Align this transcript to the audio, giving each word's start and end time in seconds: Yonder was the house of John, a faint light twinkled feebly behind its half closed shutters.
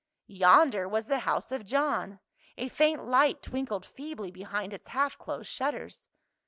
Yonder 0.25 0.87
was 0.89 1.05
the 1.05 1.19
house 1.19 1.51
of 1.51 1.63
John, 1.63 2.19
a 2.57 2.69
faint 2.69 3.03
light 3.05 3.43
twinkled 3.43 3.85
feebly 3.85 4.31
behind 4.31 4.73
its 4.73 4.87
half 4.87 5.15
closed 5.19 5.47
shutters. 5.51 6.07